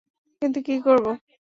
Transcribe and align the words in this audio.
কিন্তু 0.41 0.59
কী 0.61 0.75
করবো? 0.85 1.11